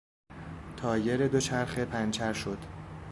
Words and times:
تایر 0.77 1.27
دوچرخه 1.27 1.85
پنچر 1.85 2.33
شد. 2.33 2.57